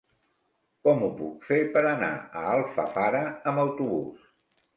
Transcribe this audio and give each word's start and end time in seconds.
Com 0.87 1.03
ho 1.07 1.09
puc 1.19 1.45
fer 1.49 1.59
per 1.75 1.83
anar 1.89 2.09
a 2.41 2.47
Alfafara 2.55 3.23
amb 3.53 3.65
autobús? 3.67 4.27